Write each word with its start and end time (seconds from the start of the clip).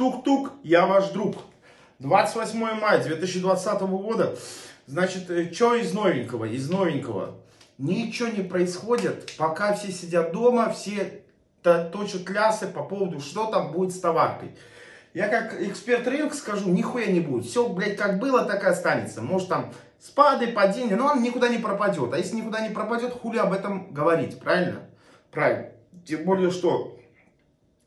Тук-тук, 0.00 0.52
я 0.62 0.86
ваш 0.86 1.10
друг. 1.10 1.36
28 1.98 2.58
мая 2.80 3.04
2020 3.04 3.82
года. 3.82 4.34
Значит, 4.86 5.24
что 5.54 5.74
из 5.74 5.92
новенького? 5.92 6.46
Из 6.46 6.70
новенького. 6.70 7.36
Ничего 7.76 8.30
не 8.30 8.42
происходит, 8.42 9.30
пока 9.36 9.74
все 9.74 9.92
сидят 9.92 10.32
дома, 10.32 10.70
все 10.70 11.22
точат 11.62 12.30
лясы 12.30 12.66
по 12.66 12.82
поводу, 12.82 13.20
что 13.20 13.50
там 13.50 13.72
будет 13.72 13.94
с 13.94 14.00
товаркой. 14.00 14.56
Я 15.12 15.28
как 15.28 15.60
эксперт 15.60 16.08
рынка 16.08 16.34
скажу, 16.34 16.70
нихуя 16.70 17.08
не 17.08 17.20
будет. 17.20 17.44
Все, 17.44 17.68
блядь, 17.68 17.98
как 17.98 18.18
было, 18.20 18.46
так 18.46 18.64
и 18.64 18.68
останется. 18.68 19.20
Может 19.20 19.50
там 19.50 19.70
спады, 19.98 20.46
падения, 20.46 20.96
но 20.96 21.08
он 21.08 21.22
никуда 21.22 21.50
не 21.50 21.58
пропадет. 21.58 22.14
А 22.14 22.16
если 22.16 22.36
никуда 22.36 22.66
не 22.66 22.72
пропадет, 22.72 23.12
хули 23.12 23.36
об 23.36 23.52
этом 23.52 23.92
говорить, 23.92 24.40
правильно? 24.40 24.80
Правильно. 25.30 25.66
Тем 26.06 26.24
более, 26.24 26.50
что 26.50 26.98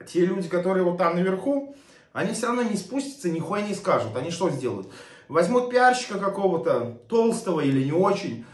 те 0.06 0.24
люди, 0.28 0.48
которые 0.48 0.84
вот 0.84 1.00
там 1.00 1.16
наверху, 1.16 1.76
они 2.14 2.34
все 2.34 2.48
равно 2.48 2.64
не 2.64 2.78
спустятся, 2.78 3.30
нихуя 3.30 3.62
не 3.64 3.74
скажут. 3.74 4.16
Они 4.16 4.32
что 4.32 4.50
сделают? 4.50 4.88
Возьмут 5.28 5.70
пиарщика 5.70 6.20
какого-то, 6.20 7.00
толстого 7.10 7.62
или 7.62 7.84
не 7.84 7.92
очень, 7.92 8.46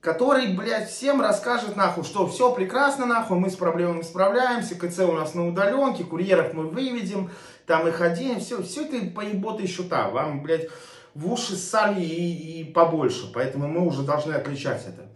который, 0.00 0.54
блядь, 0.54 0.88
всем 0.88 1.20
расскажет, 1.20 1.76
нахуй, 1.76 2.04
что 2.04 2.26
все 2.28 2.52
прекрасно, 2.54 3.06
нахуй, 3.06 3.38
мы 3.38 3.50
с 3.50 3.56
проблемами 3.56 4.02
справляемся, 4.02 4.76
КЦ 4.76 5.00
у 5.00 5.12
нас 5.12 5.34
на 5.34 5.48
удаленке, 5.48 6.04
курьеров 6.04 6.54
мы 6.54 6.68
выведем, 6.68 7.30
там 7.66 7.88
их 7.88 8.00
один, 8.00 8.38
все, 8.40 8.62
все 8.62 8.84
это 8.84 9.04
поеботы 9.10 9.66
счета, 9.66 10.08
вам, 10.10 10.42
блядь, 10.42 10.68
в 11.14 11.32
уши 11.32 11.56
ссали 11.56 12.00
и, 12.00 12.60
и 12.60 12.64
побольше, 12.64 13.32
поэтому 13.34 13.66
мы 13.66 13.84
уже 13.84 14.02
должны 14.02 14.34
отличать 14.34 14.86
это. 14.86 15.08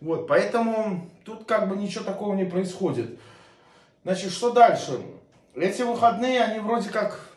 Вот, 0.00 0.28
поэтому 0.28 1.10
тут 1.24 1.46
как 1.46 1.68
бы 1.68 1.76
ничего 1.76 2.04
такого 2.04 2.34
не 2.34 2.44
происходит. 2.44 3.18
Значит, 4.04 4.30
что 4.30 4.50
дальше? 4.50 5.00
Эти 5.54 5.82
выходные, 5.82 6.42
они 6.42 6.60
вроде 6.60 6.90
как, 6.90 7.31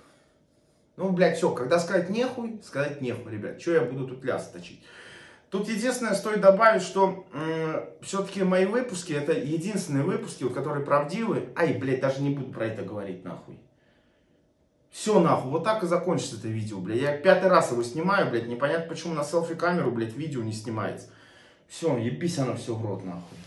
ну, 0.97 1.11
блядь, 1.11 1.37
все, 1.37 1.51
когда 1.51 1.79
сказать 1.79 2.09
нехуй, 2.09 2.59
сказать 2.63 3.01
нехуй, 3.01 3.31
ребят, 3.31 3.61
что 3.61 3.73
я 3.73 3.81
буду 3.81 4.07
тут 4.07 4.23
ляс 4.23 4.49
точить. 4.49 4.81
Тут 5.49 5.69
единственное, 5.69 6.15
стоит 6.15 6.41
добавить, 6.41 6.81
что 6.81 7.25
э, 7.33 7.87
все-таки 8.01 8.43
мои 8.43 8.65
выпуски, 8.65 9.13
это 9.13 9.31
единственные 9.31 10.03
выпуски, 10.03 10.43
вот, 10.43 10.53
которые 10.53 10.85
правдивы. 10.85 11.49
Ай, 11.55 11.73
блядь, 11.73 12.01
даже 12.01 12.21
не 12.21 12.31
буду 12.31 12.51
про 12.51 12.65
это 12.65 12.83
говорить, 12.83 13.23
нахуй. 13.23 13.59
Все 14.89 15.19
нахуй, 15.19 15.51
вот 15.51 15.63
так 15.63 15.83
и 15.83 15.87
закончится 15.87 16.37
это 16.37 16.47
видео, 16.47 16.79
блядь. 16.79 17.01
Я 17.01 17.17
пятый 17.17 17.49
раз 17.49 17.71
его 17.71 17.83
снимаю, 17.83 18.29
блядь, 18.29 18.47
непонятно 18.47 18.87
почему 18.87 19.13
на 19.13 19.23
селфи-камеру, 19.23 19.91
блядь, 19.91 20.15
видео 20.15 20.41
не 20.41 20.53
снимается. 20.53 21.09
Все, 21.67 21.97
ебись 21.97 22.39
оно 22.39 22.55
все 22.55 22.73
в 22.75 22.85
рот, 22.85 23.03
нахуй. 23.03 23.37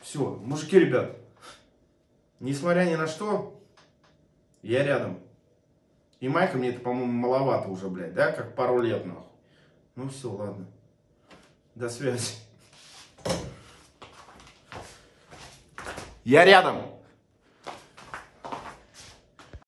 Все, 0.00 0.40
мужики, 0.44 0.78
ребят, 0.78 1.16
несмотря 2.38 2.84
ни 2.84 2.94
на 2.94 3.06
что, 3.06 3.60
я 4.62 4.84
рядом. 4.84 5.20
И 6.20 6.28
майка 6.28 6.58
мне 6.58 6.68
это, 6.68 6.80
по-моему, 6.80 7.12
маловато 7.12 7.68
уже, 7.68 7.88
блядь, 7.88 8.14
да, 8.14 8.30
как 8.30 8.54
пару 8.54 8.80
лет, 8.80 9.06
нахуй. 9.06 9.24
Ну 9.96 10.08
все, 10.10 10.30
ладно. 10.30 10.66
До 11.74 11.88
связи. 11.88 12.34
Я 16.24 16.44
рядом. 16.44 16.99